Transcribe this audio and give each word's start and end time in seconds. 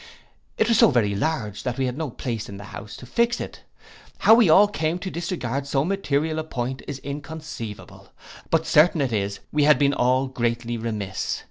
It 0.57 0.67
was 0.67 0.79
so 0.79 0.89
very 0.89 1.13
large 1.13 1.61
that 1.61 1.77
we 1.77 1.85
had 1.85 1.95
no 1.95 2.09
place 2.09 2.49
in 2.49 2.57
the 2.57 2.63
house 2.73 2.95
to 2.97 3.05
fix 3.05 3.39
it. 3.39 3.61
How 4.17 4.33
we 4.33 4.49
all 4.49 4.67
came 4.67 4.97
to 4.97 5.11
disregard 5.11 5.67
so 5.67 5.85
material 5.85 6.39
a 6.39 6.43
point 6.43 6.81
is 6.87 6.97
inconceivable; 7.03 8.09
but 8.49 8.65
certain 8.65 9.01
it 9.01 9.13
is, 9.13 9.41
we 9.51 9.65
had 9.65 9.77
been 9.77 9.93
all 9.93 10.25
greatly 10.25 10.75
remiss. 10.75 11.39